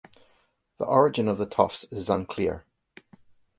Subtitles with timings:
[0.79, 2.65] The origin of the Tofts is unclear.